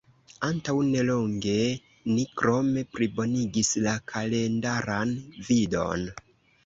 Antaŭ 0.45 0.73
nelonge, 0.87 1.57
ni 2.13 2.25
krome 2.41 2.85
plibonigis 2.97 3.71
la 3.89 3.95
kalendaran 4.13 5.13
vidon. 5.51 6.09